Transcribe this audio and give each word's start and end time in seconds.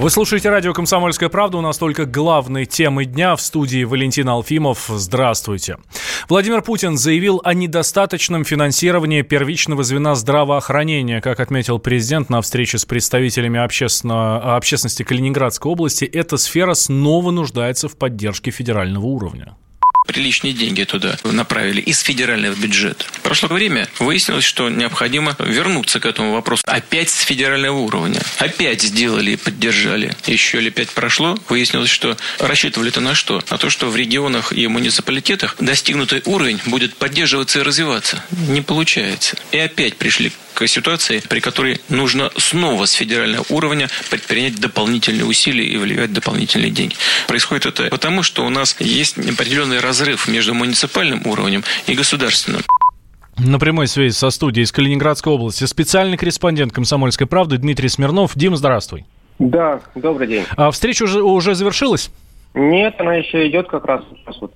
Вы 0.00 0.08
слушаете 0.08 0.48
радио 0.48 0.72
«Комсомольская 0.72 1.28
правда». 1.28 1.58
У 1.58 1.60
нас 1.60 1.76
только 1.76 2.06
главные 2.06 2.64
темы 2.64 3.04
дня. 3.04 3.36
В 3.36 3.42
студии 3.42 3.84
Валентин 3.84 4.30
Алфимов. 4.30 4.86
Здравствуйте. 4.88 5.76
Владимир 6.26 6.62
Путин 6.62 6.96
заявил 6.96 7.42
о 7.44 7.52
недостаточном 7.52 8.44
финансировании 8.44 9.20
первичного 9.20 9.84
звена 9.84 10.14
здравоохранения. 10.14 11.20
Как 11.20 11.38
отметил 11.38 11.78
президент 11.78 12.30
на 12.30 12.40
встрече 12.40 12.78
с 12.78 12.86
представителями 12.86 13.60
общественно... 13.60 14.56
общественности 14.56 15.02
Калининградской 15.02 15.70
области, 15.70 16.06
эта 16.06 16.38
сфера 16.38 16.72
снова 16.72 17.30
нуждается 17.30 17.86
в 17.86 17.98
поддержке 17.98 18.50
федерального 18.50 19.04
уровня 19.04 19.54
приличные 20.06 20.52
деньги 20.52 20.84
туда 20.84 21.16
направили 21.24 21.80
из 21.80 22.00
федерального 22.00 22.54
бюджета. 22.54 23.04
Прошло 23.22 23.48
время, 23.48 23.88
выяснилось, 23.98 24.44
что 24.44 24.68
необходимо 24.68 25.36
вернуться 25.38 26.00
к 26.00 26.06
этому 26.06 26.32
вопросу. 26.32 26.62
Опять 26.66 27.10
с 27.10 27.20
федерального 27.22 27.78
уровня. 27.78 28.20
Опять 28.38 28.82
сделали 28.82 29.32
и 29.32 29.36
поддержали. 29.36 30.16
Еще 30.26 30.60
ли 30.60 30.70
пять 30.70 30.90
прошло, 30.90 31.38
выяснилось, 31.48 31.90
что 31.90 32.16
рассчитывали-то 32.38 33.00
на 33.00 33.14
что? 33.14 33.42
На 33.50 33.58
то, 33.58 33.70
что 33.70 33.90
в 33.90 33.96
регионах 33.96 34.52
и 34.52 34.66
муниципалитетах 34.66 35.56
достигнутый 35.60 36.22
уровень 36.24 36.60
будет 36.66 36.96
поддерживаться 36.96 37.60
и 37.60 37.62
развиваться. 37.62 38.24
Не 38.48 38.62
получается. 38.62 39.36
И 39.52 39.58
опять 39.58 39.96
пришли 39.96 40.32
к 40.54 40.66
ситуации, 40.66 41.22
при 41.28 41.40
которой 41.40 41.80
нужно 41.88 42.30
снова 42.36 42.84
с 42.84 42.92
федерального 42.92 43.44
уровня 43.48 43.88
предпринять 44.10 44.56
дополнительные 44.56 45.24
усилия 45.24 45.66
и 45.66 45.76
вливать 45.76 46.12
дополнительные 46.12 46.70
деньги. 46.70 46.96
Происходит 47.26 47.66
это 47.66 47.84
потому, 47.84 48.22
что 48.22 48.44
у 48.44 48.50
нас 48.50 48.76
есть 48.78 49.16
определенный 49.18 49.80
разрыв 49.90 50.28
между 50.28 50.54
муниципальным 50.54 51.20
уровнем 51.26 51.64
и 51.88 51.94
государственным. 51.94 52.62
На 53.38 53.58
прямой 53.58 53.88
связи 53.88 54.12
со 54.14 54.30
студией 54.30 54.62
из 54.62 54.70
Калининградской 54.70 55.32
области 55.32 55.64
специальный 55.64 56.16
корреспондент 56.16 56.72
«Комсомольской 56.72 57.26
правды» 57.26 57.56
Дмитрий 57.56 57.88
Смирнов. 57.88 58.32
Дим, 58.36 58.54
здравствуй. 58.54 59.04
Да, 59.40 59.80
добрый 59.96 60.28
день. 60.28 60.44
А 60.56 60.70
встреча 60.70 61.02
уже, 61.04 61.22
уже 61.22 61.56
завершилась? 61.56 62.12
Нет, 62.54 62.94
она 63.00 63.14
еще 63.14 63.48
идет 63.48 63.68
как 63.68 63.84
раз 63.84 64.02
сейчас 64.14 64.40
вот 64.40 64.52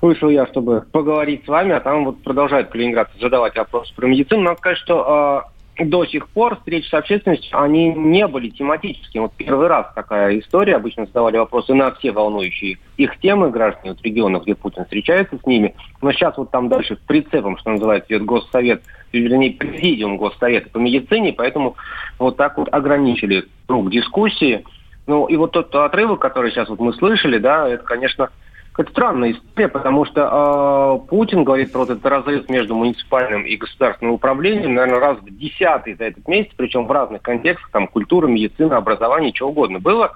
вышел 0.00 0.30
я, 0.30 0.46
чтобы 0.46 0.84
поговорить 0.90 1.44
с 1.44 1.48
вами, 1.48 1.72
а 1.72 1.80
там 1.80 2.06
вот 2.06 2.22
продолжают 2.22 2.70
Калининград 2.70 3.10
задавать 3.20 3.54
вопросы 3.56 3.94
про 3.94 4.06
медицину. 4.06 4.42
Надо 4.42 4.58
сказать, 4.58 4.78
что 4.78 5.44
э, 5.48 5.51
до 5.78 6.04
сих 6.04 6.28
пор 6.28 6.56
встречи 6.56 6.88
с 6.88 6.94
общественностью, 6.94 7.58
они 7.58 7.88
не 7.94 8.26
были 8.26 8.50
тематическими. 8.50 9.22
Вот 9.22 9.32
первый 9.36 9.68
раз 9.68 9.86
такая 9.94 10.38
история. 10.38 10.76
Обычно 10.76 11.06
задавали 11.06 11.38
вопросы 11.38 11.72
на 11.72 11.92
все 11.92 12.12
волнующие 12.12 12.78
их 12.98 13.18
темы 13.20 13.50
граждане 13.50 13.92
вот 13.92 14.02
регионов, 14.02 14.42
где 14.42 14.54
Путин 14.54 14.84
встречается 14.84 15.38
с 15.38 15.46
ними. 15.46 15.74
Но 16.02 16.12
сейчас 16.12 16.36
вот 16.36 16.50
там 16.50 16.68
дальше 16.68 16.98
прицепом, 17.06 17.56
что 17.56 17.70
называется, 17.70 18.12
идет 18.12 18.24
Госсовет, 18.24 18.82
вернее, 19.12 19.52
президиум 19.52 20.18
Госсовета 20.18 20.68
по 20.70 20.78
медицине, 20.78 21.32
поэтому 21.32 21.76
вот 22.18 22.36
так 22.36 22.58
вот 22.58 22.68
ограничили 22.72 23.44
круг 23.66 23.90
дискуссии. 23.90 24.64
Ну, 25.06 25.26
и 25.26 25.36
вот 25.36 25.52
тот 25.52 25.74
отрывок, 25.74 26.20
который 26.20 26.52
сейчас 26.52 26.68
вот 26.68 26.80
мы 26.80 26.92
слышали, 26.92 27.38
да, 27.38 27.68
это, 27.68 27.82
конечно, 27.82 28.30
это 28.78 28.90
странная 28.90 29.32
история, 29.32 29.68
потому 29.68 30.04
что 30.06 31.00
э, 31.04 31.08
Путин 31.08 31.44
говорит 31.44 31.72
про 31.72 31.80
вот 31.80 31.90
этот 31.90 32.06
разрыв 32.06 32.48
между 32.48 32.74
муниципальным 32.74 33.42
и 33.42 33.56
государственным 33.56 34.14
управлением, 34.14 34.74
наверное, 34.74 35.00
раз 35.00 35.18
в 35.18 35.36
десятый 35.36 35.94
за 35.94 36.04
этот 36.04 36.26
месяц, 36.26 36.52
причем 36.56 36.86
в 36.86 36.90
разных 36.90 37.20
контекстах, 37.20 37.70
там, 37.70 37.86
культура, 37.86 38.26
медицина, 38.26 38.78
образование, 38.78 39.32
чего 39.32 39.50
угодно 39.50 39.78
было. 39.78 40.12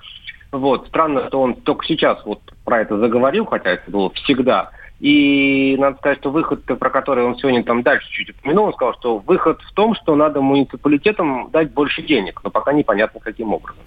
Вот. 0.53 0.87
Странно, 0.89 1.27
что 1.29 1.43
он 1.43 1.55
только 1.55 1.85
сейчас 1.85 2.25
вот 2.25 2.41
про 2.65 2.81
это 2.81 2.99
заговорил, 2.99 3.45
хотя 3.45 3.73
это 3.73 3.91
было 3.91 4.11
всегда. 4.11 4.71
И 5.01 5.77
надо 5.79 5.99
сказать, 5.99 6.19
что 6.19 6.31
выход, 6.31 6.65
про 6.65 6.89
который 6.89 7.25
он 7.25 7.37
сегодня 7.37 7.63
там 7.63 7.83
дальше 7.83 8.09
чуть 8.11 8.31
упомянул, 8.31 8.67
он 8.67 8.73
сказал, 8.73 8.95
что 8.95 9.19
выход 9.19 9.61
в 9.61 9.73
том, 9.75 9.95
что 9.95 10.17
надо 10.17 10.41
муниципалитетам 10.41 11.51
дать 11.51 11.73
больше 11.73 12.01
денег, 12.03 12.41
но 12.43 12.51
пока 12.51 12.73
непонятно 12.73 13.21
каким 13.21 13.53
образом. 13.53 13.83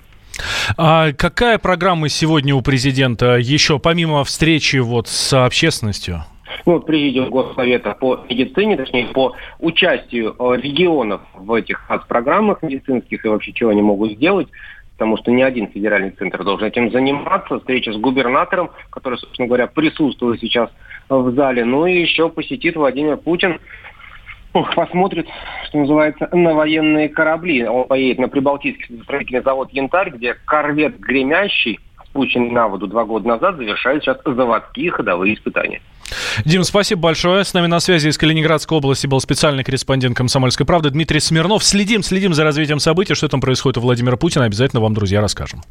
А 0.78 1.12
какая 1.14 1.58
программа 1.58 2.10
сегодня 2.10 2.56
у 2.56 2.62
президента 2.62 3.38
еще, 3.38 3.80
помимо 3.80 4.24
встречи 4.24 4.78
вот 4.78 5.08
с 5.08 5.34
общественностью? 5.34 6.24
ну, 6.66 6.80
президиум 6.80 7.30
Госсовета 7.30 7.96
по 8.00 8.20
медицине, 8.30 8.78
точнее, 8.78 9.08
по 9.08 9.34
участию 9.60 10.36
э, 10.38 10.58
регионов 10.62 11.22
в 11.36 11.54
этих 11.54 11.90
программах 12.08 12.62
медицинских 12.62 13.24
и 13.24 13.28
вообще 13.28 13.54
чего 13.54 13.70
они 13.70 13.82
могут 13.82 14.14
сделать, 14.14 14.48
потому 14.94 15.18
что 15.18 15.32
ни 15.32 15.42
один 15.42 15.68
федеральный 15.68 16.12
центр 16.12 16.44
должен 16.44 16.68
этим 16.68 16.92
заниматься. 16.92 17.60
Встреча 17.60 17.94
с 17.94 17.98
губернатором, 17.98 18.72
который, 18.90 19.18
собственно 19.18 19.48
говоря, 19.48 19.68
присутствует 19.68 20.40
сейчас 20.42 20.70
в 21.08 21.34
зале. 21.34 21.66
Ну 21.66 21.86
и 21.86 22.02
еще 22.02 22.30
посетит 22.30 22.76
Владимир 22.76 23.18
Путин 23.18 23.60
посмотрит, 24.52 25.28
что 25.68 25.80
называется, 25.80 26.30
на 26.32 26.54
военные 26.54 27.10
корабли. 27.10 27.66
Он 27.66 27.86
поедет 27.86 28.20
на 28.20 28.30
Прибалтийский 28.30 29.02
строительный 29.04 29.42
завод 29.42 29.70
«Янтарь», 29.72 30.12
где 30.12 30.36
корвет 30.46 31.00
«Гремящий», 31.00 31.80
спущенный 32.06 32.52
на 32.52 32.68
воду 32.68 32.88
два 32.88 33.06
года 33.06 33.28
назад, 33.28 33.58
завершает 33.58 34.04
сейчас 34.04 34.18
заводские 34.26 34.92
ходовые 34.92 35.36
испытания. 35.36 35.82
Дим, 36.44 36.64
спасибо 36.64 37.02
большое. 37.02 37.44
С 37.44 37.54
нами 37.54 37.68
на 37.68 37.80
связи 37.80 38.08
из 38.08 38.18
Калининградской 38.18 38.78
области 38.78 39.06
был 39.06 39.20
специальный 39.20 39.64
корреспондент 39.64 40.18
«Комсомольской 40.18 40.66
правды» 40.66 40.90
Дмитрий 40.90 41.20
Смирнов. 41.20 41.64
Следим, 41.64 42.02
следим 42.02 42.34
за 42.34 42.44
развитием 42.44 42.80
событий. 42.80 43.14
Что 43.14 43.28
там 43.28 43.42
происходит 43.42 43.78
у 43.78 43.82
Владимира 43.82 44.18
Путина, 44.18 44.46
обязательно 44.46 44.82
вам, 44.82 44.94
друзья, 44.94 45.22
расскажем. 45.22 45.62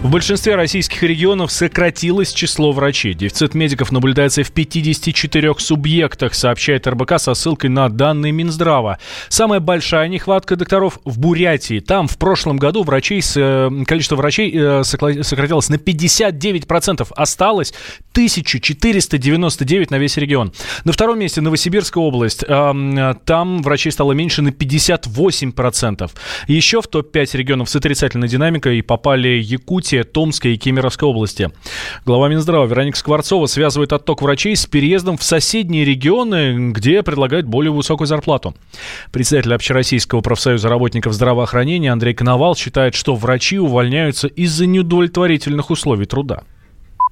В 0.00 0.12
большинстве 0.12 0.54
российских 0.54 1.02
регионов 1.02 1.50
сократилось 1.50 2.32
число 2.32 2.70
врачей. 2.70 3.14
Дефицит 3.14 3.54
медиков 3.54 3.90
наблюдается 3.90 4.44
в 4.44 4.52
54 4.52 5.54
субъектах, 5.58 6.34
сообщает 6.34 6.86
РБК 6.86 7.18
со 7.18 7.34
ссылкой 7.34 7.70
на 7.70 7.88
данные 7.88 8.30
Минздрава. 8.30 8.98
Самая 9.28 9.58
большая 9.58 10.06
нехватка 10.06 10.54
докторов 10.54 11.00
в 11.04 11.18
Бурятии. 11.18 11.80
Там 11.80 12.06
в 12.06 12.16
прошлом 12.16 12.58
году 12.58 12.84
врачей, 12.84 13.20
э, 13.34 13.70
количество 13.88 14.14
врачей 14.14 14.52
э, 14.54 14.84
сократилось 14.84 15.68
на 15.68 15.74
59%. 15.74 17.08
Осталось 17.16 17.74
1499 18.12 19.90
на 19.90 19.98
весь 19.98 20.16
регион. 20.16 20.52
На 20.84 20.92
втором 20.92 21.18
месте 21.18 21.40
Новосибирская 21.40 22.02
область. 22.02 22.44
Там 22.46 23.62
врачей 23.62 23.90
стало 23.90 24.12
меньше 24.12 24.42
на 24.42 24.48
58%. 24.48 26.10
Еще 26.46 26.82
в 26.82 26.86
топ-5 26.86 27.36
регионов 27.36 27.68
с 27.68 27.76
отрицательной 27.76 28.28
динамикой 28.28 28.82
попали 28.82 29.40
Якутия, 29.40 29.87
Якутия, 29.88 30.04
Томской 30.04 30.54
и 30.54 30.56
Кемеровской 30.56 31.08
области. 31.08 31.50
Глава 32.04 32.28
Минздрава 32.28 32.66
Вероника 32.66 32.98
Скворцова 32.98 33.46
связывает 33.46 33.92
отток 33.92 34.22
врачей 34.22 34.54
с 34.54 34.66
переездом 34.66 35.16
в 35.16 35.22
соседние 35.22 35.84
регионы, 35.84 36.72
где 36.72 37.02
предлагают 37.02 37.46
более 37.46 37.72
высокую 37.72 38.06
зарплату. 38.06 38.54
Председатель 39.12 39.54
Общероссийского 39.54 40.20
профсоюза 40.20 40.68
работников 40.68 41.12
здравоохранения 41.14 41.92
Андрей 41.92 42.14
Коновал 42.14 42.54
считает, 42.54 42.94
что 42.94 43.14
врачи 43.14 43.58
увольняются 43.58 44.28
из-за 44.28 44.66
неудовлетворительных 44.66 45.70
условий 45.70 46.06
труда 46.06 46.42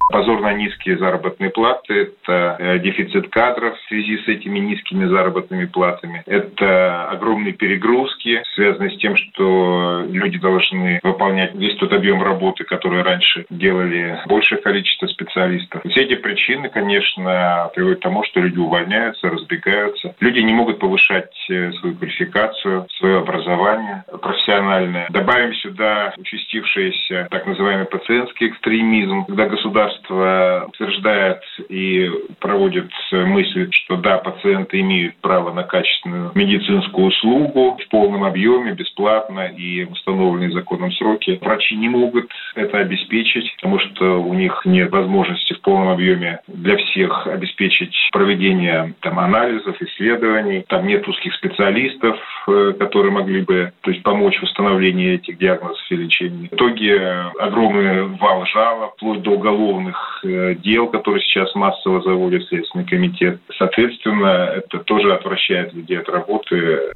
позорно 0.09 0.53
низкие 0.53 0.97
заработные 0.97 1.49
платы, 1.49 1.93
это 1.93 2.55
э, 2.59 2.79
дефицит 2.79 3.29
кадров 3.29 3.77
в 3.77 3.87
связи 3.87 4.17
с 4.17 4.27
этими 4.27 4.59
низкими 4.59 5.05
заработными 5.05 5.65
платами, 5.65 6.23
это 6.25 7.09
огромные 7.09 7.53
перегрузки, 7.53 8.41
связанные 8.55 8.91
с 8.91 8.97
тем, 8.97 9.15
что 9.15 10.05
люди 10.09 10.39
должны 10.39 10.99
выполнять 11.03 11.55
весь 11.55 11.75
тот 11.77 11.93
объем 11.93 12.23
работы, 12.23 12.63
который 12.63 13.01
раньше 13.01 13.45
делали 13.49 14.19
большее 14.27 14.61
количество 14.61 15.07
специалистов. 15.07 15.81
Все 15.89 16.03
эти 16.03 16.15
причины, 16.15 16.69
конечно, 16.69 17.69
приводят 17.75 17.99
к 17.99 18.03
тому, 18.03 18.23
что 18.23 18.39
люди 18.39 18.59
увольняются, 18.59 19.29
разбегаются. 19.29 20.15
Люди 20.19 20.39
не 20.39 20.53
могут 20.53 20.79
повышать 20.79 21.33
э, 21.49 21.71
свою 21.73 21.95
квалификацию, 21.95 22.87
свое 22.97 23.19
образование 23.19 24.03
профессиональное. 24.21 25.07
Добавим 25.09 25.53
сюда 25.55 26.13
участившийся 26.17 27.27
так 27.29 27.45
называемый 27.45 27.85
пациентский 27.85 28.47
экстремизм, 28.47 29.25
когда 29.25 29.47
государство 29.47 29.96
государство 29.97 30.65
утверждает 30.67 31.41
и 31.69 32.09
проводит 32.39 32.89
мысль, 33.11 33.69
что 33.71 33.97
да, 33.97 34.17
пациенты 34.17 34.79
имеют 34.81 35.15
право 35.17 35.53
на 35.53 35.63
качественную 35.63 36.31
медицинскую 36.35 37.07
услугу 37.07 37.77
в 37.83 37.89
полном 37.89 38.23
объеме, 38.23 38.73
бесплатно 38.73 39.47
и 39.47 39.85
в 39.85 39.91
установленные 39.91 40.51
законом 40.51 40.91
сроки. 40.93 41.39
Врачи 41.41 41.75
не 41.75 41.89
могут 41.89 42.31
это 42.55 42.79
обеспечить, 42.79 43.53
потому 43.55 43.79
что 43.79 44.21
у 44.21 44.33
них 44.33 44.61
нет 44.65 44.91
возможности 44.91 45.53
в 45.53 45.61
полном 45.61 45.89
объеме 45.89 46.39
для 46.47 46.77
всех 46.77 47.27
обеспечить 47.27 47.95
проведение 48.11 48.93
там, 49.01 49.19
анализов, 49.19 49.81
исследований. 49.81 50.63
Там 50.67 50.87
нет 50.87 51.07
узких 51.07 51.33
специалистов, 51.35 52.17
э, 52.47 52.73
которые 52.79 53.11
могли 53.11 53.41
бы 53.41 53.71
то 53.81 53.91
есть, 53.91 54.03
помочь 54.03 54.39
в 54.39 54.43
установлении 54.43 55.15
этих 55.15 55.37
диагнозов 55.37 55.83
и 55.89 55.95
лечении. 55.95 56.47
В 56.47 56.53
итоге 56.53 56.99
огромный 57.39 58.07
вал 58.17 58.45
жалоб, 58.45 58.93
вплоть 58.95 59.21
до 59.21 59.31
уголовных 59.31 59.86
уголовных 59.87 60.21
э, 60.23 60.55
дел, 60.55 60.87
которые 60.87 61.21
сейчас 61.23 61.53
массово 61.55 62.01
заводит 62.01 62.47
Следственный 62.47 62.85
комитет. 62.85 63.39
Соответственно, 63.57 64.51
это 64.55 64.79
тоже 64.79 65.13
отвращает 65.13 65.73
людей 65.73 65.99
от 65.99 66.09
работы. 66.09 66.91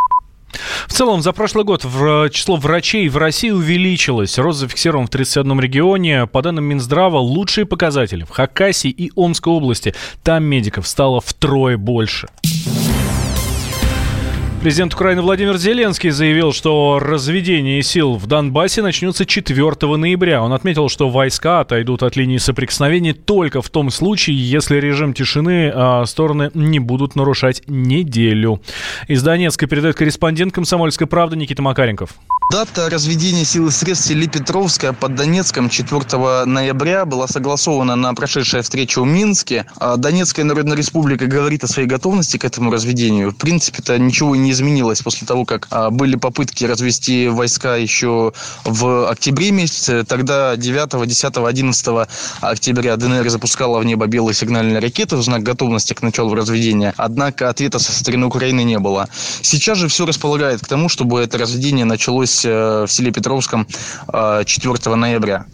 В 0.87 0.91
целом, 0.91 1.21
за 1.21 1.31
прошлый 1.31 1.63
год 1.63 1.85
в 1.85 2.29
число 2.29 2.57
врачей 2.57 3.07
в 3.07 3.17
России 3.17 3.51
увеличилось. 3.51 4.37
Рост 4.37 4.59
зафиксирован 4.59 5.07
в 5.07 5.09
31 5.09 5.59
регионе. 5.59 6.27
По 6.27 6.41
данным 6.41 6.65
Минздрава, 6.65 7.17
лучшие 7.17 7.65
показатели 7.65 8.23
в 8.23 8.29
Хакасии 8.29 8.91
и 8.91 9.11
Омской 9.15 9.53
области. 9.53 9.93
Там 10.23 10.43
медиков 10.43 10.87
стало 10.87 11.21
втрое 11.21 11.77
больше. 11.77 12.27
Президент 14.61 14.93
Украины 14.93 15.23
Владимир 15.23 15.57
Зеленский 15.57 16.11
заявил, 16.11 16.53
что 16.53 16.99
разведение 17.01 17.81
сил 17.81 18.13
в 18.13 18.27
Донбассе 18.27 18.83
начнется 18.83 19.25
4 19.25 19.97
ноября. 19.97 20.43
Он 20.43 20.53
отметил, 20.53 20.87
что 20.87 21.09
войска 21.09 21.61
отойдут 21.61 22.03
от 22.03 22.15
линии 22.15 22.37
соприкосновения 22.37 23.15
только 23.15 23.63
в 23.63 23.69
том 23.71 23.89
случае, 23.89 24.37
если 24.37 24.77
режим 24.77 25.15
тишины 25.15 25.71
а 25.73 26.05
стороны 26.05 26.51
не 26.53 26.77
будут 26.77 27.15
нарушать 27.15 27.63
неделю. 27.65 28.61
Из 29.07 29.23
Донецка 29.23 29.65
передает 29.65 29.95
корреспондент 29.95 30.53
«Комсомольской 30.53 31.07
правды» 31.07 31.37
Никита 31.37 31.63
Макаренков. 31.63 32.11
Дата 32.51 32.89
разведения 32.89 33.45
сил 33.45 33.67
и 33.67 33.71
средств 33.71 34.07
в 34.07 34.09
селе 34.09 34.29
под 34.99 35.15
Донецком 35.15 35.69
4 35.69 36.43
ноября 36.43 37.05
была 37.05 37.25
согласована 37.25 37.95
на 37.95 38.13
прошедшей 38.13 38.61
встрече 38.61 38.99
в 38.99 39.05
Минске. 39.05 39.65
А 39.77 39.95
Донецкая 39.95 40.43
Народная 40.43 40.75
Республика 40.75 41.27
говорит 41.27 41.63
о 41.63 41.69
своей 41.69 41.87
готовности 41.87 42.35
к 42.35 42.43
этому 42.43 42.69
разведению. 42.69 43.31
В 43.31 43.37
принципе-то 43.37 43.97
ничего 43.97 44.35
не 44.35 44.51
изменилось 44.51 45.01
после 45.01 45.25
того, 45.25 45.45
как 45.45 45.67
а, 45.69 45.91
были 45.91 46.17
попытки 46.17 46.65
развести 46.65 47.29
войска 47.29 47.77
еще 47.77 48.33
в 48.65 49.09
октябре 49.09 49.51
месяце. 49.51 50.03
Тогда 50.03 50.57
9, 50.57 51.07
10, 51.07 51.37
11 51.37 51.87
октября 52.41 52.97
ДНР 52.97 53.29
запускала 53.29 53.79
в 53.79 53.85
небо 53.85 54.07
белые 54.07 54.35
сигнальные 54.35 54.79
ракеты 54.79 55.15
в 55.15 55.23
знак 55.23 55.43
готовности 55.43 55.93
к 55.93 56.01
началу 56.01 56.35
разведения. 56.35 56.93
Однако 56.97 57.47
ответа 57.47 57.79
со 57.79 57.93
стороны 57.93 58.25
Украины 58.25 58.65
не 58.65 58.77
было. 58.77 59.07
Сейчас 59.41 59.77
же 59.77 59.87
все 59.87 60.05
располагает 60.05 60.59
к 60.59 60.67
тому, 60.67 60.89
чтобы 60.89 61.21
это 61.21 61.37
разведение 61.37 61.85
началось 61.85 62.40
Э, 62.45 62.85
в 62.85 62.87
селе 62.87 63.11
Петровском 63.11 63.65
4 63.65 64.45
э, 64.45 64.95
ноября. 64.95 65.45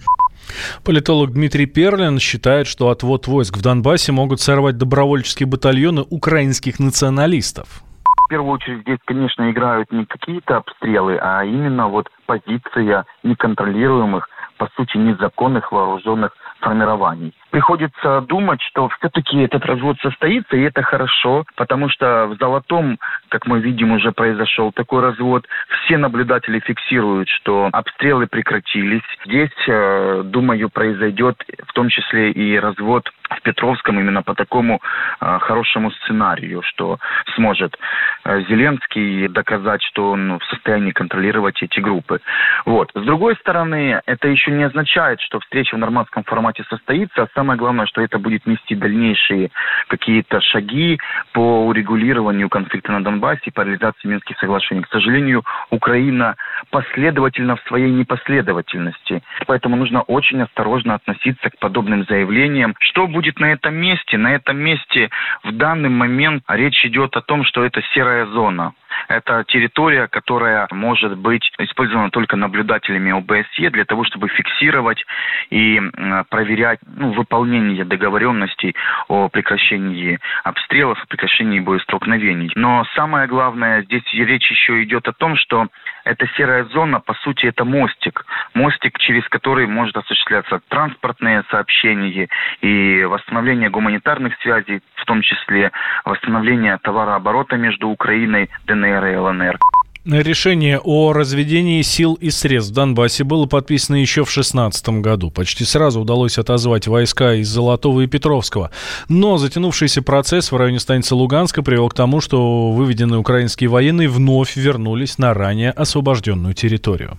Политолог 0.83 1.31
Дмитрий 1.33 1.65
Перлин 1.65 2.19
считает, 2.19 2.67
что 2.67 2.89
отвод 2.89 3.27
войск 3.27 3.57
в 3.57 3.61
Донбассе 3.61 4.11
могут 4.11 4.39
сорвать 4.39 4.77
добровольческие 4.77 5.47
батальоны 5.47 6.03
украинских 6.09 6.79
националистов. 6.79 7.83
В 8.25 8.29
первую 8.29 8.51
очередь 8.51 8.81
здесь, 8.81 8.99
конечно, 9.05 9.49
играют 9.49 9.91
не 9.91 10.05
какие-то 10.05 10.57
обстрелы, 10.57 11.17
а 11.21 11.45
именно 11.45 11.87
вот 11.87 12.07
позиция 12.25 13.05
неконтролируемых, 13.23 14.27
по 14.57 14.67
сути, 14.75 14.97
незаконных 14.97 15.71
вооруженных 15.71 16.31
формирований. 16.59 17.33
Приходится 17.51 18.21
думать, 18.21 18.61
что 18.61 18.89
все-таки 18.89 19.39
этот 19.39 19.65
развод 19.65 19.97
состоится, 20.01 20.57
и 20.57 20.61
это 20.61 20.83
хорошо, 20.83 21.45
потому 21.55 21.89
что 21.89 22.27
в 22.27 22.37
Золотом, 22.37 22.99
как 23.29 23.47
мы 23.47 23.59
видим, 23.59 23.91
уже 23.91 24.11
произошел 24.11 24.71
такой 24.71 25.01
развод. 25.01 25.47
Все 25.83 25.97
наблюдатели 25.97 26.59
фиксируют, 26.59 27.29
что 27.29 27.69
обстрелы 27.71 28.27
прекратились. 28.27 29.03
Здесь, 29.25 29.51
э, 29.67 30.23
думаю, 30.25 30.69
произойдет 30.69 31.41
в 31.67 31.73
том 31.73 31.89
числе 31.89 32.31
и 32.31 32.57
развод 32.59 33.09
в 33.29 33.41
Петровском 33.41 33.99
именно 33.99 34.23
по 34.23 34.35
такому 34.35 34.81
э, 35.19 35.39
хорошему 35.39 35.91
сценарию, 35.91 36.61
что 36.63 36.97
сможет 37.35 37.77
э, 38.23 38.41
Зеленский 38.49 39.27
доказать, 39.27 39.81
что 39.83 40.11
он 40.11 40.39
в 40.39 40.43
состоянии 40.45 40.91
контролировать 40.91 41.61
эти 41.61 41.79
группы. 41.79 42.19
Вот. 42.65 42.91
С 42.93 43.01
другой 43.01 43.35
стороны, 43.35 44.01
это 44.05 44.27
еще 44.27 44.51
не 44.51 44.63
означает, 44.63 45.21
что 45.21 45.39
встреча 45.39 45.75
в 45.75 45.79
нормандском 45.79 46.23
формате 46.23 46.63
состоится, 46.69 47.23
а 47.23 47.29
самое 47.47 47.59
главное, 47.59 47.85
что 47.85 48.01
это 48.01 48.19
будет 48.19 48.45
нести 48.45 48.75
дальнейшие 48.75 49.51
какие-то 49.87 50.41
шаги 50.41 50.99
по 51.31 51.65
урегулированию 51.65 52.49
конфликта 52.49 52.91
на 52.91 53.01
Донбассе 53.01 53.51
по 53.53 53.61
реализации 53.61 54.09
Минских 54.09 54.37
соглашений. 54.37 54.81
К 54.81 54.89
сожалению, 54.89 55.45
Украина 55.69 56.35
последовательна 56.71 57.55
в 57.55 57.61
своей 57.61 57.89
непоследовательности. 57.89 59.23
Поэтому 59.45 59.77
нужно 59.77 60.01
очень 60.01 60.41
осторожно 60.41 60.95
относиться 60.95 61.49
к 61.49 61.57
подобным 61.57 62.03
заявлениям. 62.03 62.75
Что 62.79 63.07
будет 63.07 63.39
на 63.39 63.53
этом 63.53 63.75
месте? 63.75 64.17
На 64.17 64.35
этом 64.35 64.57
месте 64.57 65.09
в 65.45 65.53
данный 65.53 65.89
момент 65.89 66.43
речь 66.49 66.83
идет 66.83 67.15
о 67.15 67.21
том, 67.21 67.45
что 67.45 67.63
это 67.63 67.81
серая 67.93 68.25
зона. 68.25 68.73
Это 69.07 69.43
территория, 69.47 70.07
которая 70.07 70.67
может 70.71 71.17
быть 71.17 71.49
использована 71.59 72.09
только 72.09 72.35
наблюдателями 72.35 73.11
ОБСЕ 73.11 73.69
для 73.69 73.85
того, 73.85 74.03
чтобы 74.03 74.27
фиксировать 74.29 75.03
и 75.49 75.81
проверять 76.29 76.79
ну, 76.85 77.11
выполнение 77.11 77.85
договоренностей 77.85 78.75
о 79.07 79.29
прекращении 79.29 80.19
обстрелов, 80.43 81.01
о 81.01 81.07
прекращении 81.07 81.59
боестолкновений. 81.59 82.51
Но 82.55 82.85
самое 82.95 83.27
главное, 83.27 83.83
здесь 83.83 84.03
речь 84.13 84.49
еще 84.51 84.83
идет 84.83 85.07
о 85.07 85.13
том, 85.13 85.35
что 85.37 85.67
эта 86.03 86.27
серая 86.37 86.63
зона, 86.65 86.99
по 86.99 87.13
сути, 87.15 87.45
это 87.47 87.65
мостик. 87.65 88.25
Мостик, 88.53 88.97
через 88.99 89.27
который 89.27 89.67
может 89.67 89.97
осуществляться 89.97 90.61
транспортные 90.69 91.43
сообщения 91.49 92.29
и 92.61 93.03
восстановление 93.03 93.69
гуманитарных 93.69 94.33
связей, 94.41 94.81
в 94.95 95.05
том 95.05 95.21
числе 95.21 95.71
восстановление 96.05 96.77
товарооборота 96.77 97.57
между 97.57 97.89
Украиной, 97.89 98.49
ДНР 98.77 99.05
и 99.05 99.15
ЛНР. 99.17 99.59
Решение 100.05 100.79
о 100.79 101.11
разведении 101.11 101.81
сил 101.81 102.13
и 102.13 102.29
средств 102.29 102.71
в 102.71 102.75
Донбассе 102.75 103.25
было 103.25 103.45
подписано 103.45 103.97
еще 103.97 104.23
в 104.23 104.33
2016 104.33 104.89
году. 105.01 105.31
Почти 105.31 105.65
сразу 105.65 105.99
удалось 105.99 106.37
отозвать 106.37 106.87
войска 106.87 107.33
из 107.33 107.49
Золотого 107.49 108.01
и 108.01 108.07
Петровского. 108.07 108.71
Но 109.09 109.37
затянувшийся 109.37 110.01
процесс 110.01 110.51
в 110.51 110.55
районе 110.55 110.79
станицы 110.79 111.13
Луганска 111.13 111.61
привел 111.61 111.89
к 111.89 111.93
тому, 111.93 112.21
что 112.21 112.71
выведенные 112.71 113.19
украинские 113.19 113.69
военные 113.69 114.07
вновь 114.07 114.55
вернулись 114.55 115.17
на 115.17 115.33
ранее 115.33 115.71
освобожденную 115.71 116.53
территорию. 116.53 117.17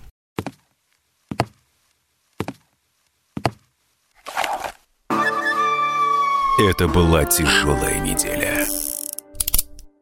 Это 6.71 6.87
была 6.87 7.23
тяжелая 7.23 7.99
неделя. 7.99 8.65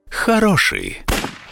Хороший 0.10 0.98